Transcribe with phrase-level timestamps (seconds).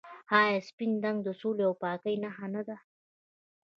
[0.41, 2.77] آیا سپین رنګ د سولې او پاکۍ نښه نه ده؟